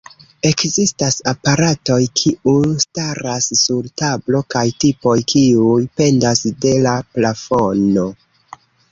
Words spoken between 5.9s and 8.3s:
pendas de la plafono.